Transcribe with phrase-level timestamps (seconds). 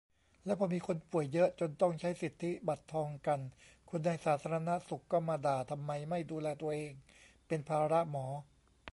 [0.45, 3.39] "แล้วพอมีคนป่วยเยอะ จนต้องใช้สิทธิบัตรทองกัน
[3.89, 6.93] คนในสาธารณสุขก็มาด่า ทำไมไม่ดูแลตัวเอง
[7.47, 8.25] เป็นภาระหมอ"